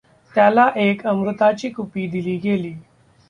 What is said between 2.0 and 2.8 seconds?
दिली गेली.